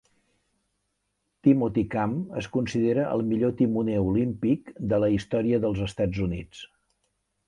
[1.47, 6.63] Timothy Camp es considera el millor timoner olímpic de la història dels Estats Units.